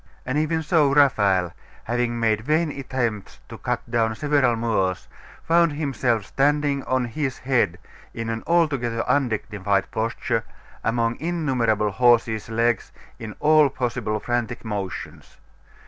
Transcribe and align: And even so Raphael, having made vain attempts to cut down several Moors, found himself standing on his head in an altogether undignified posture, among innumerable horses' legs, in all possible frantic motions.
And 0.25 0.35
even 0.39 0.63
so 0.63 0.91
Raphael, 0.91 1.53
having 1.83 2.19
made 2.19 2.41
vain 2.41 2.71
attempts 2.71 3.39
to 3.49 3.59
cut 3.59 3.81
down 3.87 4.15
several 4.15 4.55
Moors, 4.55 5.07
found 5.43 5.73
himself 5.73 6.25
standing 6.25 6.81
on 6.85 7.05
his 7.05 7.37
head 7.37 7.77
in 8.11 8.27
an 8.29 8.41
altogether 8.47 9.03
undignified 9.07 9.91
posture, 9.91 10.43
among 10.83 11.19
innumerable 11.19 11.91
horses' 11.91 12.49
legs, 12.49 12.91
in 13.19 13.35
all 13.39 13.69
possible 13.69 14.19
frantic 14.19 14.65
motions. 14.65 15.37